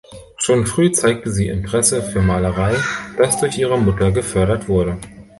[0.37, 2.73] Schon früh zeigte sie Interesse für Malerei,
[3.19, 4.97] das durch ihre Mutter gefördert wurde.